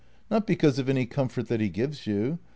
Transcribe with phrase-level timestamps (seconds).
[0.31, 2.39] Not because of any comfort that he gives you.